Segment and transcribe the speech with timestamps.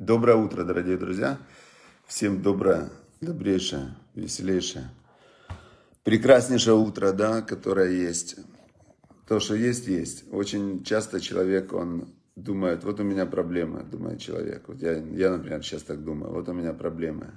[0.00, 1.38] Доброе утро, дорогие друзья.
[2.08, 4.90] Всем доброе, добрейшее, веселейшее,
[6.02, 8.34] прекраснейшее утро, да, которое есть.
[9.28, 10.24] То, что есть, есть.
[10.32, 14.64] Очень часто человек, он думает, вот у меня проблемы, думает человек.
[14.66, 17.30] Вот я, я, например, сейчас так думаю, вот у меня проблемы.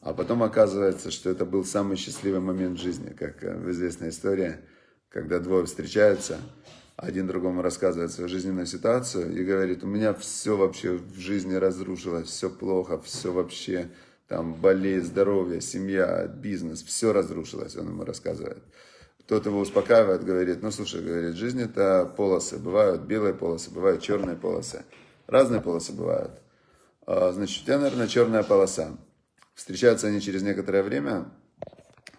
[0.00, 4.08] А потом оказывается, что это был самый счастливый момент в жизни, как э, в известной
[4.08, 4.56] истории,
[5.10, 6.38] когда двое встречаются–
[7.00, 12.28] один другому рассказывает свою жизненную ситуацию и говорит, у меня все вообще в жизни разрушилось,
[12.28, 13.88] все плохо, все вообще,
[14.28, 18.62] там, болезнь, здоровье, семья, бизнес, все разрушилось, он ему рассказывает.
[19.26, 24.36] Тот его успокаивает, говорит, ну, слушай, говорит, жизнь это полосы, бывают белые полосы, бывают черные
[24.36, 24.84] полосы,
[25.26, 26.42] разные полосы бывают.
[27.06, 28.90] А, значит, у тебя, наверное, черная полоса.
[29.54, 31.30] Встречаются они через некоторое время,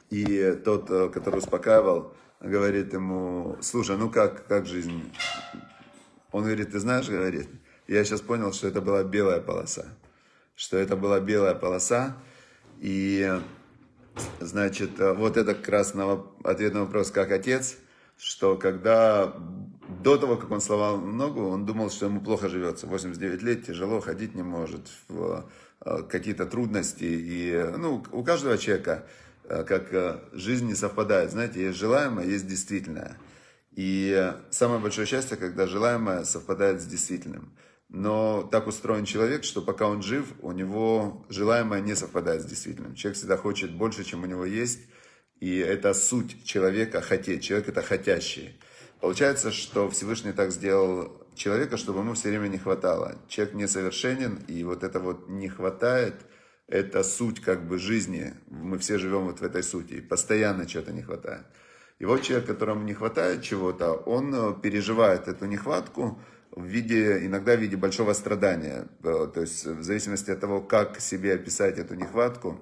[0.09, 5.11] и тот, э, который успокаивал, говорит ему, слушай, ну как, как жизнь?
[6.31, 7.47] Он говорит, ты знаешь, говорит,
[7.87, 9.85] я сейчас понял, что это была белая полоса.
[10.55, 12.17] Что это была белая полоса.
[12.79, 13.39] И,
[14.39, 17.77] значит, вот это как раз на ответ на вопрос, как отец,
[18.17, 19.35] что когда
[20.03, 22.87] до того, как он сломал ногу, он думал, что ему плохо живется.
[22.87, 27.03] 89 лет, тяжело, ходить не может, э, какие-то трудности.
[27.03, 29.05] И, ну, у каждого человека
[29.67, 31.31] как э, жизнь не совпадает.
[31.31, 33.17] Знаете, есть желаемое, есть действительное.
[33.71, 37.53] И самое большое счастье, когда желаемое совпадает с действительным.
[37.89, 42.95] Но так устроен человек, что пока он жив, у него желаемое не совпадает с действительным.
[42.95, 44.79] Человек всегда хочет больше, чем у него есть.
[45.39, 47.43] И это суть человека хотеть.
[47.43, 48.59] Человек это хотящий.
[48.99, 53.17] Получается, что Всевышний так сделал человека, чтобы ему все время не хватало.
[53.27, 56.15] Человек несовершенен, и вот это вот не хватает–
[56.71, 58.33] это суть как бы жизни.
[58.49, 59.95] Мы все живем вот в этой сути.
[59.95, 61.45] И постоянно чего-то не хватает.
[61.99, 66.19] И вот человек, которому не хватает чего-то, он э, переживает эту нехватку
[66.51, 68.87] в виде, иногда в виде большого страдания.
[69.03, 72.59] Э, то есть в зависимости от того, как себе описать эту нехватку.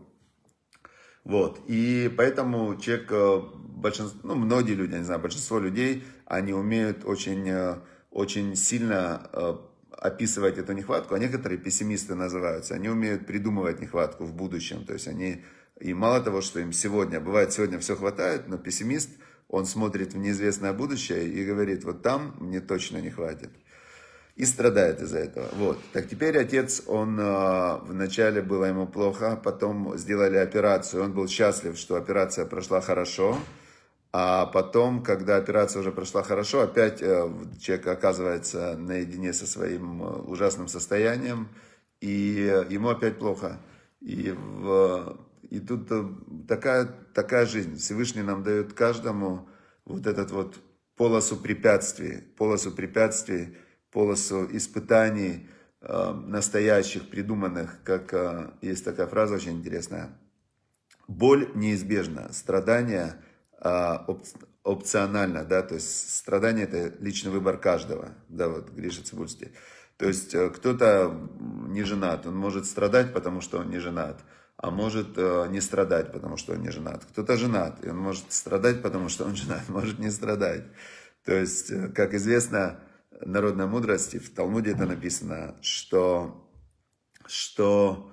[1.23, 1.62] Вот.
[1.68, 7.06] И поэтому человек, э, большинство, ну, многие люди, я не знаю, большинство людей, они умеют
[7.06, 7.80] очень,
[8.12, 14.86] очень сильно описывать эту нехватку, а некоторые пессимисты называются, они умеют придумывать нехватку в будущем,
[14.86, 15.44] то есть они,
[15.80, 19.10] и мало того, что им сегодня, бывает сегодня все хватает, но пессимист,
[19.50, 23.50] он смотрит в неизвестное будущее и говорит, вот там мне точно не хватит.
[24.36, 25.50] И страдает из-за этого.
[25.55, 25.77] Вот.
[25.92, 31.77] Так теперь отец, он э, вначале было ему плохо, потом сделали операцию, он был счастлив,
[31.77, 33.38] что операция прошла хорошо,
[34.11, 40.21] а потом, когда операция уже прошла хорошо, опять э, человек оказывается наедине со своим э,
[40.21, 41.49] ужасным состоянием,
[42.02, 43.59] и ему опять плохо.
[44.02, 45.20] И, в,
[45.52, 46.05] и тут э,
[46.47, 47.77] такая, такая жизнь.
[47.77, 49.47] Всевышний нам дает каждому
[49.86, 50.55] вот этот вот
[50.95, 53.58] полосу препятствий, полосу препятствий,
[53.91, 55.47] полосу испытаний
[55.81, 58.14] настоящих, придуманных, как
[58.61, 60.09] есть такая фраза очень интересная.
[61.08, 63.15] Боль неизбежна, страдания–
[63.61, 64.05] а,
[64.64, 69.52] опционально, да, то есть страдание это личный выбор каждого, да, вот Гриша Цибульский.
[69.97, 71.30] То есть э, кто-то
[71.67, 74.21] не женат, он может страдать, потому что он не женат,
[74.55, 77.03] а может э, не страдать, потому что он не женат.
[77.03, 80.64] Кто-то женат, и он может страдать, потому что он женат, может не страдать.
[81.26, 82.80] То есть, э, как известно,
[83.20, 86.49] народной мудрости, в Талмуде это написано, что,
[87.26, 88.09] что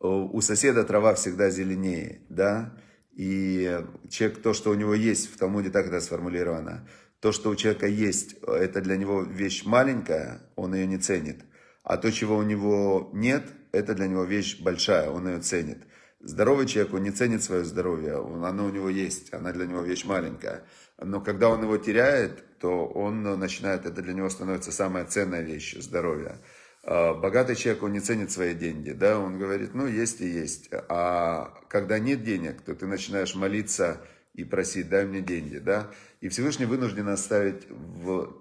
[0.00, 2.72] у соседа трава всегда зеленее, да,
[3.16, 6.86] и человек, то, что у него есть, в Талмуде так это сформулировано,
[7.20, 11.40] то, что у человека есть, это для него вещь маленькая, он ее не ценит.
[11.82, 15.78] А то, чего у него нет, это для него вещь большая, он ее ценит.
[16.20, 20.04] Здоровый человек, он не ценит свое здоровье, оно у него есть, она для него вещь
[20.04, 20.64] маленькая.
[20.98, 25.74] Но когда он его теряет, то он начинает, это для него становится самая ценная вещь,
[25.78, 26.40] здоровье.
[26.88, 30.68] А, богатый человек, он не ценит свои деньги, да, он говорит, ну, есть и есть.
[30.88, 34.00] А когда нет денег, то ты начинаешь молиться
[34.34, 35.90] и просить, дай мне деньги, да.
[36.20, 38.32] И Всевышний вынужден оставить в...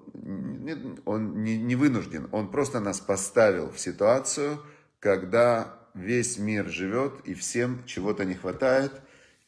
[1.05, 4.61] Он не, не вынужден, он просто нас поставил в ситуацию,
[4.99, 8.91] когда весь мир живет и всем чего-то не хватает.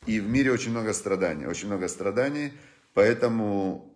[0.08, 2.52] И в мире очень много страданий, очень много страданий,
[2.96, 3.94] поэтому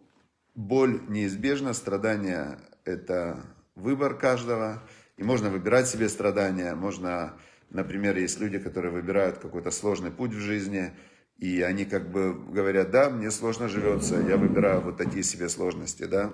[0.54, 3.44] боль неизбежна, страдания это
[3.82, 4.82] выбор каждого,
[5.18, 7.34] и можно выбирать себе страдания, можно,
[7.70, 10.92] например, есть люди, которые выбирают какой-то сложный путь в жизни,
[11.38, 16.04] и они как бы говорят, да, мне сложно живется, я выбираю вот такие себе сложности,
[16.04, 16.32] да.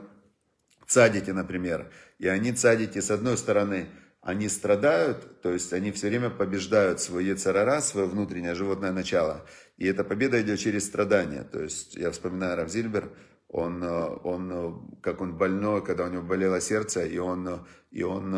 [0.86, 3.88] Цадики, например, и они цадики, с одной стороны,
[4.22, 9.46] они страдают, то есть они все время побеждают свой яцерара, свое внутреннее животное начало.
[9.78, 11.44] И эта победа идет через страдания.
[11.44, 13.10] То есть я вспоминаю Равзильбер,
[13.50, 18.34] он, он, как он больной, когда у него болело сердце, и он, и он,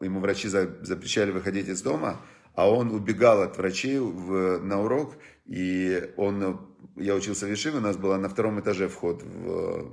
[0.00, 2.20] ему врачи запрещали выходить из дома,
[2.54, 5.14] а он убегал от врачей в, на урок,
[5.46, 6.60] и он,
[6.96, 9.88] я учился в Ешиве, у нас было на втором этаже вход в,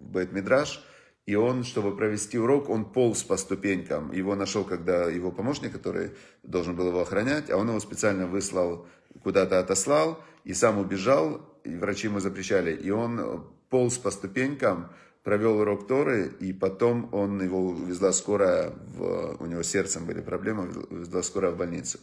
[0.00, 0.80] в Бет-Мидраш,
[1.26, 4.12] и он, чтобы провести урок, он полз по ступенькам.
[4.12, 6.10] Его нашел, когда его помощник, который
[6.42, 8.86] должен был его охранять, а он его специально выслал,
[9.22, 12.76] куда-то отослал, и сам убежал, и врачи ему запрещали.
[12.76, 14.92] И он полз по ступенькам,
[15.24, 20.68] провел урок Торы, и потом он его увезла скорая, в, у него сердцем были проблемы,
[20.90, 21.98] увезла скорая в больницу.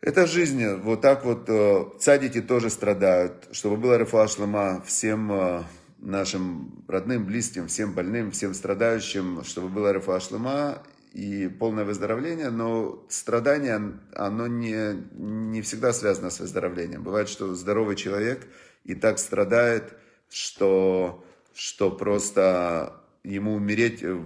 [0.00, 0.66] Это жизнь.
[0.82, 3.50] Вот так вот э, цадики тоже страдают.
[3.52, 5.62] Чтобы было рефуа шлема всем э,
[5.98, 13.06] нашим родным, близким, всем больным, всем страдающим, чтобы было рефуа шлема и полное выздоровление, но
[13.08, 17.04] страдание, оно не, не всегда связано с выздоровлением.
[17.04, 18.48] Бывает, что здоровый человек
[18.82, 19.94] и так страдает,
[20.32, 21.24] что
[21.54, 22.94] что просто
[23.24, 24.20] ему умереть э,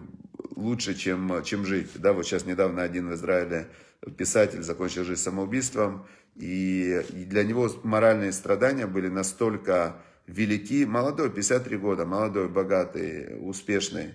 [0.55, 1.91] лучше, чем, чем жить.
[1.97, 3.69] Да, вот сейчас недавно один в Израиле
[4.17, 6.07] писатель закончил жизнь самоубийством,
[6.37, 14.15] и, и для него моральные страдания были настолько велики, молодой, 53 года, молодой, богатый, успешный,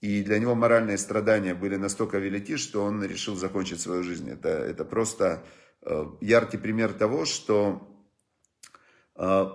[0.00, 4.28] и для него моральные страдания были настолько велики, что он решил закончить свою жизнь.
[4.30, 5.44] Это, это просто
[5.82, 7.88] э, яркий пример того, что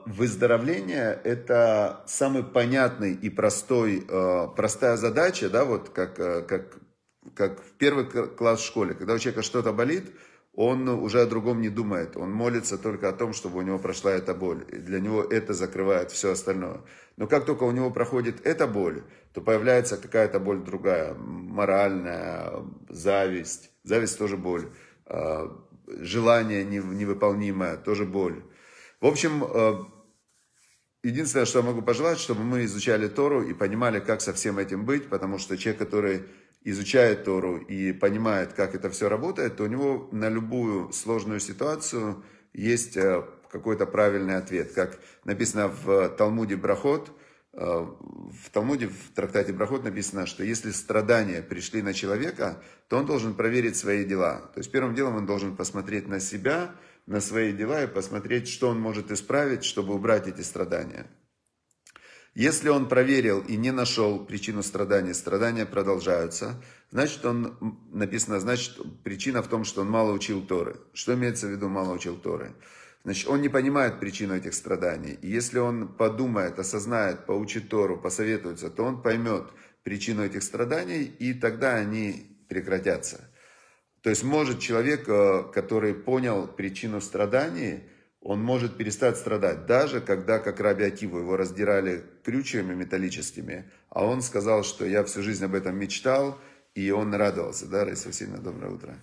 [0.06, 6.78] выздоровление– это самый понятный и простой, а, простая задача, да, вот как, э, как,
[7.34, 8.94] как в первый класс в школе.
[8.94, 10.06] Когда у человека что-то болит,
[10.54, 12.18] он уже о другом не думает.
[12.18, 14.66] Он молится только о том, чтобы у него прошла эта боль.
[14.70, 16.82] И для него это закрывает все остальное.
[17.18, 19.04] Но как только у него проходит эта боль,
[19.34, 21.14] то появляется какая-то боль другая.
[21.14, 23.70] Моральная, зависть.
[23.84, 24.70] Зависть тоже боль.
[25.06, 25.56] А,
[25.88, 28.42] желание невыполнимое, тоже боль.
[29.00, 29.84] В общем, э,
[31.04, 34.86] единственное, что я могу пожелать, чтобы мы изучали Тору и понимали, как со всем этим
[34.86, 36.24] быть, потому что человек, который
[36.64, 42.24] изучает Тору и понимает, как это все работает, то у него на любую сложную ситуацию
[42.54, 44.72] есть э, какой-то правильный ответ.
[44.74, 47.12] Как написано в Талмуде Брахот,
[47.54, 53.06] э, в Талмуде, в трактате Брахот написано, что если страдания пришли на человека, то он
[53.06, 54.50] должен проверить свои дела.
[54.56, 56.72] То есть первым делом он должен посмотреть на себя–
[57.08, 61.08] на свои дела и посмотреть, что он может исправить, чтобы убрать эти страдания.
[62.36, 66.62] Если он проверил и не нашел причину страдания, страдания продолжаются,
[66.92, 70.76] значит, он, написано, значит, причина в том, что он мало учил Торы.
[70.94, 72.54] Что имеется в виду мало учил Торы?
[73.04, 75.18] Значит, он не понимает причину этих страданий.
[75.22, 79.48] И если он подумает, осознает, поучит Тору, посоветуется, то он поймет
[79.82, 83.32] причину этих страданий, и тогда они прекратятся.
[84.08, 87.84] То есть может человек, э, который понял причину страданий,
[88.22, 94.22] он может перестать страдать, даже когда, как Раби Акиву, его раздирали крючьями металлическими, а он
[94.22, 96.40] сказал, что я всю жизнь об этом мечтал,
[96.74, 98.96] и он радовался, да, Раиса Васильевна, доброе утро.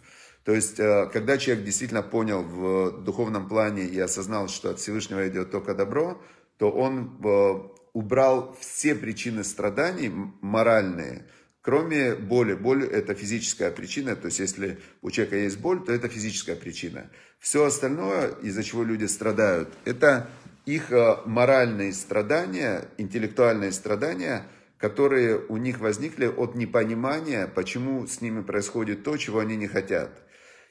[0.42, 5.28] То есть, э, когда человек действительно понял в духовном плане и осознал, что от Всевышнего
[5.28, 6.18] идет только добро,
[6.56, 7.54] то он э,
[7.92, 10.10] убрал все причины страданий
[10.40, 11.26] моральные,
[11.64, 12.52] Кроме боли.
[12.52, 14.16] Боль– это физическая причина.
[14.16, 17.10] То есть, если у человека есть боль, то это физическая причина.
[17.38, 20.28] Все остальное, из-за чего люди страдают, это
[20.66, 24.46] их э, моральные страдания, интеллектуальные страдания,
[24.76, 30.10] которые у них возникли от непонимания, почему с ними происходит то, чего они не хотят.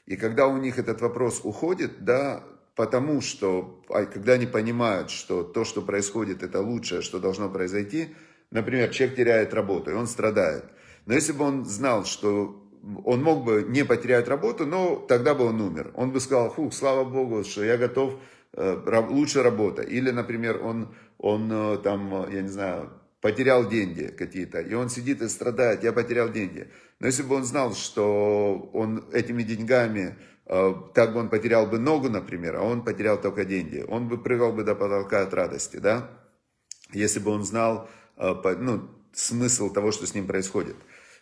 [0.06, 2.44] И когда у них этот вопрос уходит, да,
[2.76, 8.14] потому что, а когда они понимают, что то, что происходит, это лучшее, что должно произойти,
[8.52, 10.66] например, человек теряет работу, и он страдает–
[11.06, 12.60] но если бы он знал, что
[13.04, 15.92] он мог бы не потерять работу, но тогда бы он умер.
[15.94, 18.18] Он бы сказал, фух, слава Богу, что я готов,
[18.52, 19.82] э, лучше работа.
[19.82, 25.22] Или, например, он, он э, там, я не знаю, потерял деньги какие-то, и он сидит
[25.22, 26.68] и страдает, я потерял деньги.
[27.00, 31.78] Но если бы он знал, что он этими деньгами, э, так бы он потерял бы
[31.78, 35.78] ногу, например, а он потерял только деньги, он бы прыгал бы до потолка от радости,
[35.78, 36.10] да?
[36.92, 40.76] Если бы он знал, ну, смысл того, что с ним происходит.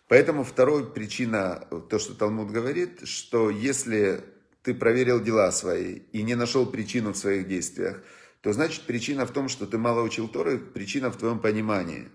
[0.09, 4.25] Поэтому вторая причина, то, что Талмуд говорит, что если
[4.63, 8.03] ты проверил дела свои и не нашел причину в своих действиях,
[8.43, 12.09] то значит причина в том, что ты мало учил Торы, причина в твоем понимании.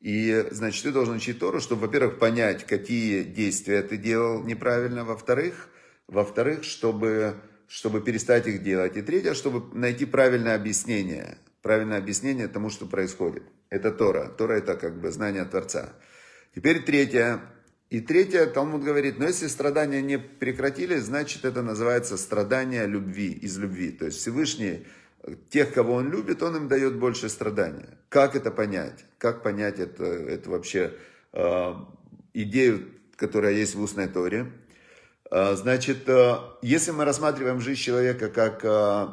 [0.00, 5.68] И значит, ты должен учить Тору, чтобы, во-первых, понять, какие действия ты делал неправильно, во-вторых,
[6.08, 7.36] во-вторых, чтобы,
[7.66, 8.96] чтобы перестать их делать.
[8.96, 11.38] И третье, чтобы найти правильное объяснение.
[11.62, 13.44] Правильное объяснение тому, что происходит.
[13.70, 14.28] Это Тора.
[14.28, 15.94] Тора это как бы знание Творца.
[16.54, 17.40] Теперь третье.
[17.90, 23.56] И третье, Талмуд говорит, но если страдания не прекратились, значит это называется страдание любви, из
[23.58, 23.90] любви.
[23.90, 24.86] То есть Всевышний
[25.48, 27.98] тех, кого он любит, он им дает больше страдания.
[28.08, 29.04] Как это понять?
[29.18, 30.94] Как понять это, это вообще
[31.32, 31.74] э,
[32.34, 34.50] идею, которая есть в устной Торе?
[35.30, 39.08] Э, значит, э, если мы рассматриваем жизнь человека как э,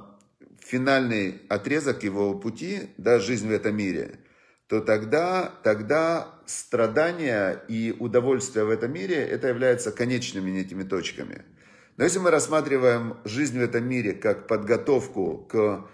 [0.60, 4.19] финальный отрезок его пути, да, жизнь в этом мире,
[4.71, 11.43] то тогда, тогда страдания и удовольствие в этом мире, это является конечными этими точками.
[11.97, 15.85] Но если мы рассматриваем жизнь в этом мире как подготовку к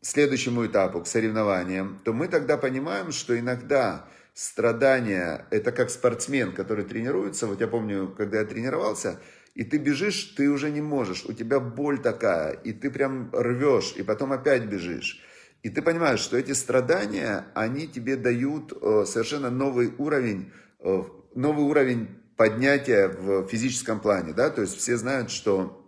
[0.00, 6.86] следующему этапу, к соревнованиям, то мы тогда понимаем, что иногда страдания, это как спортсмен, который
[6.86, 7.46] тренируется.
[7.46, 9.20] Вот я помню, когда я тренировался,
[9.54, 13.92] и ты бежишь, ты уже не можешь, у тебя боль такая, и ты прям рвешь,
[13.94, 15.22] и потом опять бежишь.
[15.62, 21.02] И ты понимаешь, что эти страдания, они тебе дают э, совершенно новый уровень, э,
[21.34, 24.32] новый уровень поднятия в физическом плане.
[24.32, 24.50] Да?
[24.50, 25.84] То есть все знают, что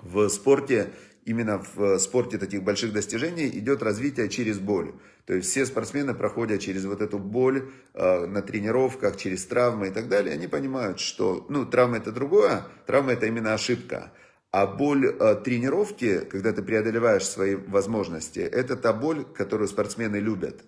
[0.00, 0.90] в спорте
[1.24, 4.92] именно в спорте таких больших достижений идет развитие через боль.
[5.26, 9.90] То есть все спортсмены проходят через вот эту боль э, на тренировках, через травмы и
[9.90, 10.34] так далее.
[10.34, 14.12] Они понимают, что ну, травма это другое, травма это именно ошибка.
[14.56, 20.60] А боль э, тренировки, когда ты преодолеваешь свои возможности, это та боль, которую спортсмены любят.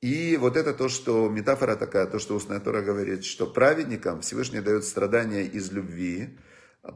[0.00, 4.62] И вот это то, что метафора такая, то, что Устная Тора говорит, что праведникам Всевышний
[4.62, 6.38] дает страдания из любви,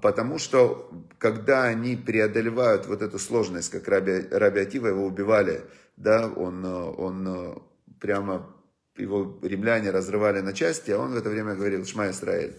[0.02, 5.64] Потому что, когда они преодолевают вот эту сложность, как Раби, Раби Атива, его убивали,
[5.96, 7.62] да, он, он
[7.98, 8.54] прямо,
[8.96, 12.54] его римляне разрывали на части, а он в это время говорил «Шма Исраэль»,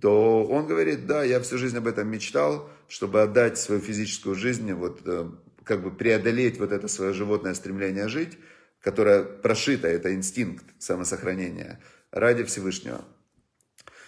[0.00, 4.72] то он говорит, да, я всю жизнь об этом мечтал, чтобы отдать свою физическую жизнь,
[4.72, 5.30] вот, э,
[5.64, 8.38] как бы преодолеть вот это свое животное стремление жить,
[8.80, 11.80] которое прошито, это инстинкт самосохранения,
[12.10, 13.04] ради Всевышнего.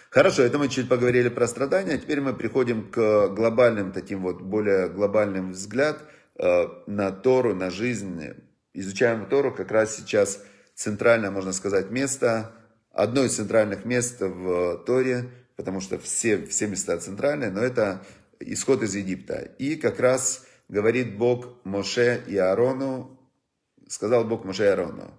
[0.09, 1.97] Хорошо, это мы чуть поговорили про страдания.
[1.97, 6.03] Теперь мы приходим к глобальным таким вот, более глобальным взгляд
[6.35, 8.21] э, на Тору, на жизнь.
[8.73, 10.43] Изучаем Тору как раз сейчас
[10.75, 12.51] центральное, можно сказать, место,
[12.91, 15.31] одно из центральных мест в Торе,
[15.63, 18.05] потому что все, все места центральные, но это
[18.41, 19.35] исход из Египта.
[19.57, 23.17] И как раз говорит Бог Моше и Аарону,
[23.87, 25.17] сказал Бог Моше и Аарону.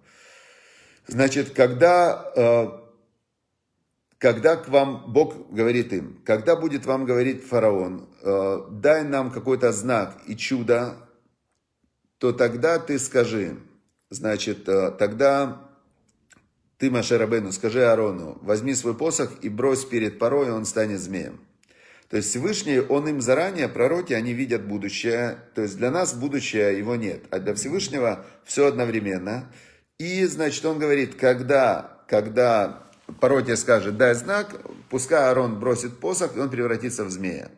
[1.07, 2.67] Значит, когда э,
[4.19, 9.73] когда к вам, Бог говорит им, когда будет вам говорить фараон, э, дай нам какой-то
[9.73, 10.97] знак и чудо,
[12.19, 13.57] то тогда ты скажи,
[14.11, 15.71] значит, э, тогда
[16.85, 21.01] ты, Маше Рабену, скажи Арону, возьми свой посох и брось перед порой, и он станет
[21.01, 21.41] змеем.
[22.11, 25.39] То есть Всевышний, он им заранее, пророки, они видят будущее.
[25.55, 29.51] То есть для нас будущее его нет, а для Всевышнего все одновременно.
[29.99, 32.83] И, значит, он говорит, когда, когда
[33.19, 34.55] Паротия скажет, дай знак,
[34.91, 37.51] пускай Аарон бросит посох, и он превратится в змея.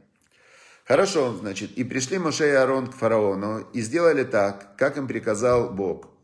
[0.84, 5.70] Хорошо, значит, и пришли Моше и Аарон к фараону и сделали так, как им приказал
[5.70, 6.15] Бог.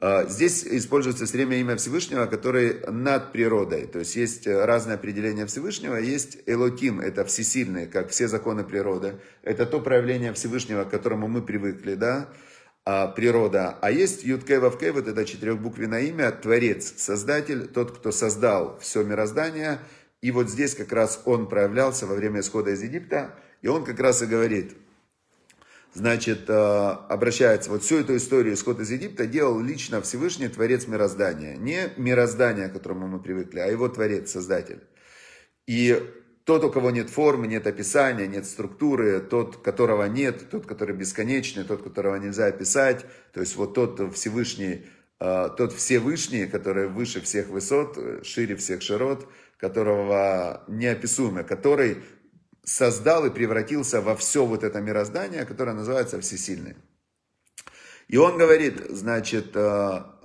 [0.00, 3.86] А, здесь используется все время имя Всевышнего, который над природой.
[3.86, 5.96] То есть есть разное определение Всевышнего.
[5.96, 9.20] Есть Элотим, это всесильный, как все законы природы.
[9.42, 12.28] Это то проявление Всевышнего, к которому мы привыкли, да
[12.84, 13.76] а, природа.
[13.82, 19.80] А есть Юткей Вавкей, вот это четырехбуквенное имя, Творец, Создатель, тот, кто создал все мироздание.
[20.22, 23.34] И вот здесь как раз он проявлялся во время исхода из Египта.
[23.60, 24.76] И он как раз и говорит,
[25.94, 31.56] значит, а, обращается, вот всю эту историю исхода из Египта делал лично Всевышний Творец мироздания.
[31.56, 34.80] Не мироздание, к которому мы привыкли, а его Творец, Создатель.
[35.66, 36.02] И
[36.44, 41.64] тот, у кого нет формы, нет описания, нет структуры, тот, которого нет, тот, который бесконечный,
[41.64, 44.86] тот, которого нельзя описать, то есть вот тот Всевышний,
[45.18, 49.28] а, тот Всевышний, который выше всех высот, шире всех широт,
[49.58, 51.98] которого неописуемо, который
[52.64, 56.76] создал и превратился во все вот это мироздание, которое называется Всесильный.
[58.08, 60.18] И он говорит, значит, а,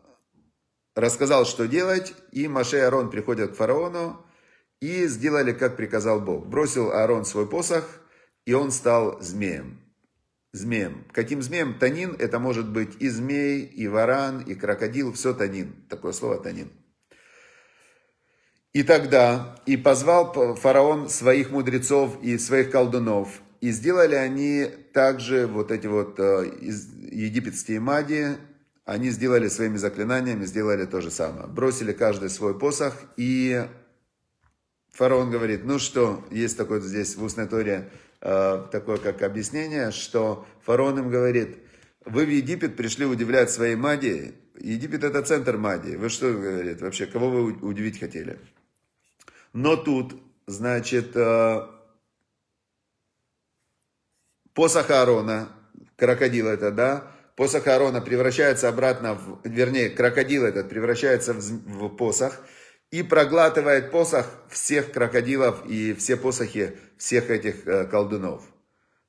[0.95, 4.25] рассказал, что делать, и Маше и Арон приходят к фараону,
[4.81, 6.47] и сделали, как приказал Бог.
[6.47, 8.01] Бросил Аарон свой посох,
[8.45, 9.81] и он стал змеем.
[10.51, 11.05] Змеем.
[11.11, 11.77] Каким змеем?
[11.79, 15.75] Танин, это может быть и змей, и варан, и крокодил, все танин.
[15.89, 16.71] Такое слово танин.
[18.75, 23.29] И тогда, и позвал фараон своих мудрецов и своих колдунов,
[23.62, 26.51] и сделали они также вот эти вот э,
[27.10, 28.36] египетские мади,
[28.84, 31.48] они сделали своими заклинаниями, сделали то же самое.
[31.48, 33.65] Бросили каждый свой посох и
[34.91, 37.89] Фараон говорит, ну что, есть такое здесь в устной торе,
[38.20, 41.60] э, такое как объяснение, что фараон им говорит,
[42.03, 44.36] вы в Египет пришли удивлять своей магией.
[44.60, 45.96] Египет это центр магии.
[45.96, 48.38] Вы что, говорит, вообще, кого вы удивить хотели?
[49.55, 51.62] Но тут, значит, э,
[54.53, 55.47] посох Аарона,
[55.95, 62.41] крокодил это, да, посох Аарона превращается обратно, в, вернее, крокодил этот превращается в, в посох
[62.91, 68.43] и проглатывает посох всех крокодилов и все посохи всех этих э, колдунов.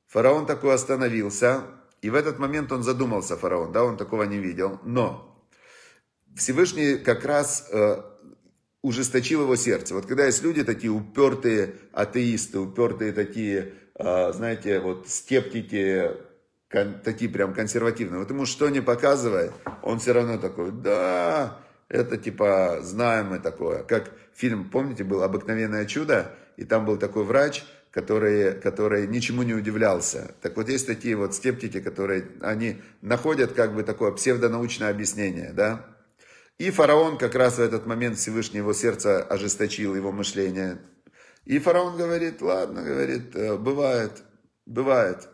[0.06, 1.64] Фараон такой остановился,
[2.02, 5.44] и в этот момент он задумался, фараон, да, он такого не видел, но
[6.36, 8.00] Всевышний как раз э,
[8.86, 9.94] ужесточил его сердце.
[9.94, 16.12] Вот когда есть люди такие упертые атеисты, упертые такие, э, знаете, вот скептики,
[16.68, 19.52] такие прям консервативные, вот ему что не показывает,
[19.82, 23.82] он все равно такой, да, это типа знаем мы такое.
[23.82, 29.54] Как фильм, помните, был «Обыкновенное чудо», и там был такой врач, который, который ничему не
[29.54, 30.34] удивлялся.
[30.42, 35.95] Так вот есть такие вот скептики, которые, они находят как бы такое псевдонаучное объяснение, да.
[36.58, 40.78] И фараон как раз в этот момент Всевышний его сердце ожесточил, его мышление.
[41.44, 44.22] И фараон говорит, ладно, говорит, «Э, бывает,
[44.64, 45.28] бывает.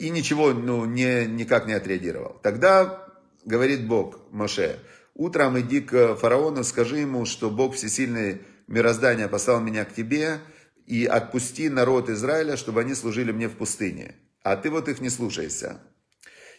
[0.00, 2.40] И ничего ну, не, никак не отреагировал.
[2.42, 3.06] Тогда
[3.44, 4.80] говорит Бог Моше,
[5.14, 10.40] утром иди к фараону, скажи ему, что Бог всесильный мироздания послал меня к тебе,
[10.86, 14.16] и отпусти народ Израиля, чтобы они служили мне в пустыне.
[14.42, 15.80] А ты вот их не слушайся.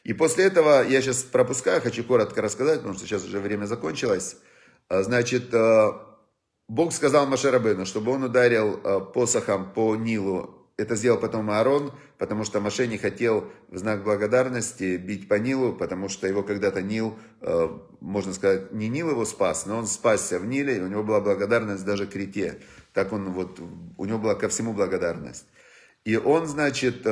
[0.03, 4.37] И после этого, я сейчас пропускаю, хочу коротко рассказать, потому что сейчас уже время закончилось.
[4.87, 6.17] А, значит, а,
[6.67, 12.45] Бог сказал Машерабену, чтобы он ударил а, посохом по Нилу это сделал потом Аарон, потому
[12.45, 17.19] что Маше не хотел в знак благодарности бить по Нилу, потому что его когда-то Нил,
[17.99, 21.19] можно сказать, не Нил его спас, но он спасся в Ниле, и у него была
[21.19, 22.61] благодарность даже к рете.
[22.93, 23.59] Так он вот,
[23.97, 25.47] у него была ко всему благодарность.
[26.05, 27.05] И он, значит,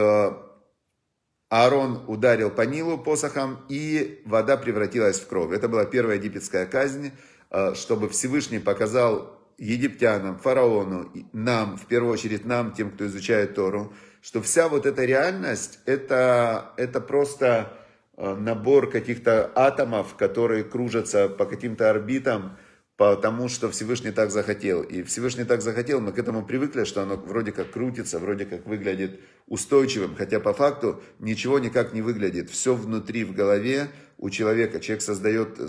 [1.49, 5.53] Аарон ударил по Нилу посохом, и вода превратилась в кровь.
[5.53, 7.11] Это была первая египетская казнь,
[7.51, 13.93] э, чтобы Всевышний показал египтянам, фараону, нам, в первую очередь нам, тем, кто изучает Тору,
[14.21, 17.73] что вся вот эта реальность, это, это просто
[18.17, 22.57] э, набор каких-то атомов, которые кружатся по каким-то орбитам,
[22.97, 24.81] потому что Всевышний так захотел.
[24.81, 28.65] И Всевышний так захотел, мы к этому привыкли, что оно вроде как крутится, вроде как
[28.65, 32.49] выглядит устойчивым, хотя по факту ничего никак не выглядит.
[32.49, 34.79] Все внутри, в голове у человека.
[34.79, 35.59] Человек создает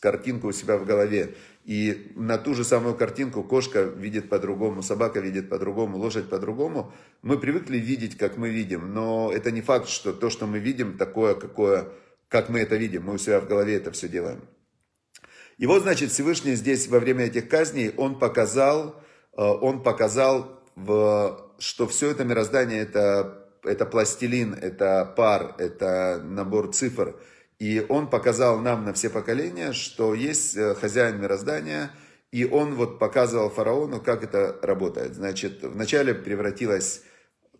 [0.00, 1.34] картинку у себя в голове.
[1.64, 6.92] И на ту же самую картинку кошка видит по-другому, собака видит по-другому, лошадь по-другому.
[7.22, 10.96] Мы привыкли видеть, как мы видим, но это не факт, что то, что мы видим,
[10.96, 11.88] такое, какое,
[12.28, 13.02] как мы это видим.
[13.06, 14.42] Мы у себя в голове это все делаем.
[15.58, 19.02] И вот, значит, Всевышний здесь во время этих казней, он показал,
[19.36, 20.62] э, он показал,
[21.58, 27.16] что все это мироздание, это, это пластилин, это пар, это набор цифр–
[27.58, 31.90] и он показал нам на все поколения, что есть э, хозяин мироздания,
[32.30, 35.14] и он вот показывал фараону, как это работает.
[35.14, 37.02] Значит, вначале превратилась,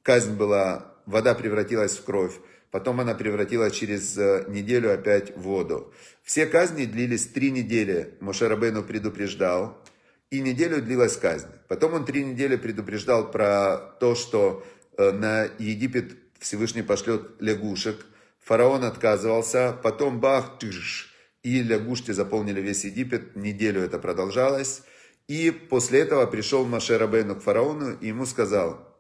[0.03, 2.35] казнь была, вода превратилась в кровь,
[2.71, 5.93] потом она превратилась через э, неделю опять в воду.
[6.23, 9.83] Все казни длились три недели, Мошерабейну предупреждал,
[10.31, 11.49] и неделю длилась казнь.
[11.69, 18.05] Потом он три недели предупреждал про то, что э, на Египет Всевышний пошлет лягушек–
[18.47, 24.83] Фараон отказывался, потом бах, тыш, и лягушки заполнили весь Египет, неделю это продолжалось.
[25.27, 28.97] И после этого пришел Маше Рабейну к фараону и ему сказал,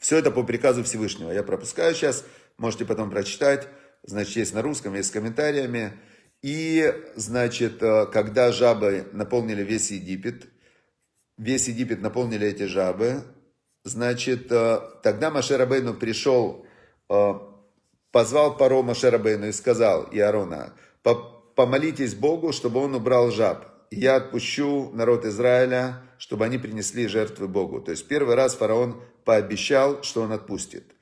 [0.00, 1.30] все это по приказу Всевышнего.
[1.30, 2.24] Я пропускаю сейчас,
[2.58, 3.68] можете потом прочитать.
[4.02, 5.92] Значит, есть на русском, есть с комментариями.
[6.42, 10.46] И, значит, э, когда жабы наполнили весь Египет,
[11.36, 13.24] весь Египет наполнили эти жабы,
[13.84, 16.64] значит, э, тогда Маше Рабейну пришел
[17.08, 17.32] э,
[18.12, 20.74] позвал Паро Машерабейну и сказал Иарона,
[21.54, 23.66] помолитесь Богу, чтобы он убрал жаб.
[23.90, 27.80] я отпущу народ Израиля, чтобы они принесли жертвы Богу.
[27.80, 30.94] То есть первый раз фараон пообещал, что он отпустит.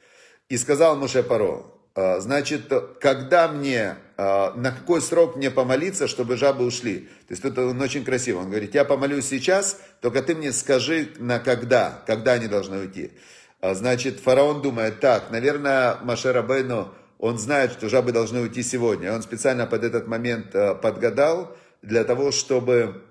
[0.49, 1.65] И сказал Муше Паро,
[1.97, 7.09] «А, значит, когда мне, а, на какой срок мне помолиться, чтобы жабы ушли?
[7.27, 8.41] То есть тут он очень красиво.
[8.41, 13.13] Он говорит, я помолюсь сейчас, только ты мне скажи на когда, когда они должны уйти.
[13.61, 19.13] А, значит, фараон думает, так, наверное, Машер Абейну, он знает, что жабы должны уйти сегодня.
[19.13, 23.03] Он специально под этот момент подгадал для того, чтобы,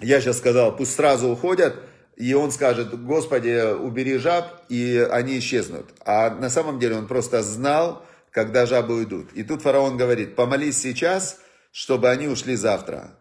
[0.00, 1.74] я сейчас сказал, пусть сразу уходят,
[2.18, 5.86] и он скажет, Господи, убери жаб, и они исчезнут.
[6.04, 9.32] А на самом деле он просто знал, когда жабы уйдут.
[9.34, 11.38] И тут фараон говорит, помолись сейчас,
[11.70, 13.16] чтобы они ушли завтра.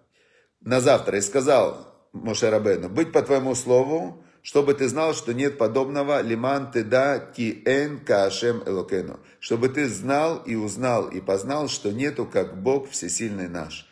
[0.62, 1.20] На завтра.
[1.20, 6.72] И сказал Моше Рабену, быть по твоему слову, чтобы ты знал, что нет подобного лиман
[6.72, 9.20] теда ки эн каашем элокену.
[9.40, 13.88] Чтобы ты знал и узнал и познал, что нету как Бог всесильный наш.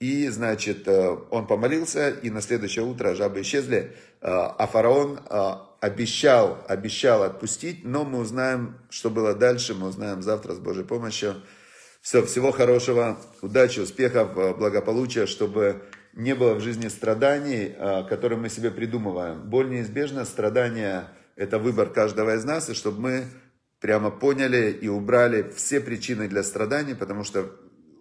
[0.00, 6.64] И, значит, э, он помолился, и на следующее утро жабы исчезли, а фараон э, обещал,
[6.68, 11.36] обещал отпустить, но мы узнаем, что было дальше, мы узнаем завтра с Божьей помощью.
[12.02, 15.82] Все, всего хорошего, удачи, успехов, благополучия, чтобы
[16.14, 17.74] не было в жизни страданий,
[18.08, 19.42] которые мы себе придумываем.
[19.42, 23.24] Боль неизбежна, страдания– это выбор каждого из нас, и чтобы мы
[23.80, 27.50] прямо поняли и убрали все причины для страданий, потому что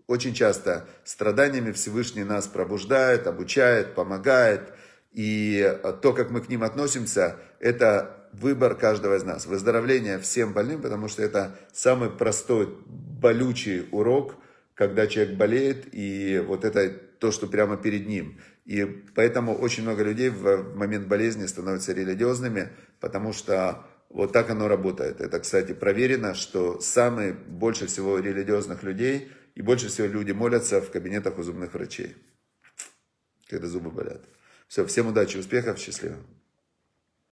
[0.07, 4.73] очень часто страданиями Всевышний нас пробуждает, обучает, помогает,
[5.11, 9.45] и то, как мы к ним относимся, это выбор каждого из нас.
[9.45, 14.35] Выздоровление всем больным, потому что это самый простой, болючий урок,
[14.75, 18.39] когда человек болеет, и вот это то, что прямо перед ним.
[18.65, 22.69] И поэтому очень много людей в момент болезни становятся религиозными,
[22.99, 25.21] потому что вот так оно работает.
[25.21, 30.91] Это, кстати, проверено, что самые больше всего религиозных людей и больше всего люди молятся в
[30.91, 32.15] кабинетах у зубных врачей,
[33.49, 34.23] когда зубы болят.
[34.69, 36.17] Все, всем удачи, успехов, счастливо.